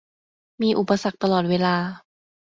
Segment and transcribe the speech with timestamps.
[0.61, 1.75] มีอุปสรรคตลอดเวลา